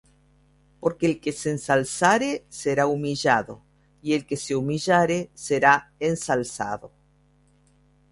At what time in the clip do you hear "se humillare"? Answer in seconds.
4.35-5.29